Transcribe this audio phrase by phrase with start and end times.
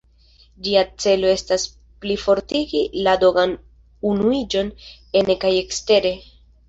[0.67, 1.65] Ĝia celo estas
[2.05, 4.73] plifortigi la dogan-unuiĝon
[5.23, 6.15] ene kaj ekstere.